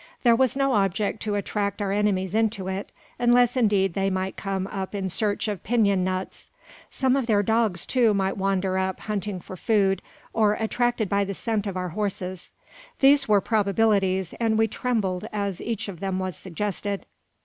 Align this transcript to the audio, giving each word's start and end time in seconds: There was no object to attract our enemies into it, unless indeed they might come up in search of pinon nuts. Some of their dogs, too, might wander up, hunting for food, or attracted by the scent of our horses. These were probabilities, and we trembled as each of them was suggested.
There 0.23 0.35
was 0.35 0.57
no 0.57 0.71
object 0.73 1.21
to 1.21 1.35
attract 1.35 1.79
our 1.79 1.91
enemies 1.91 2.33
into 2.33 2.67
it, 2.67 2.91
unless 3.19 3.55
indeed 3.55 3.93
they 3.93 4.09
might 4.09 4.35
come 4.35 4.65
up 4.65 4.95
in 4.95 5.09
search 5.09 5.47
of 5.47 5.61
pinon 5.63 6.03
nuts. 6.03 6.49
Some 6.89 7.15
of 7.15 7.27
their 7.27 7.43
dogs, 7.43 7.85
too, 7.85 8.11
might 8.15 8.35
wander 8.35 8.79
up, 8.79 9.01
hunting 9.01 9.39
for 9.39 9.55
food, 9.55 10.01
or 10.33 10.55
attracted 10.55 11.07
by 11.07 11.23
the 11.23 11.35
scent 11.35 11.67
of 11.67 11.77
our 11.77 11.89
horses. 11.89 12.51
These 12.99 13.27
were 13.27 13.41
probabilities, 13.41 14.33
and 14.39 14.57
we 14.57 14.67
trembled 14.67 15.27
as 15.31 15.61
each 15.61 15.87
of 15.87 15.99
them 15.99 16.17
was 16.17 16.35
suggested. 16.35 17.05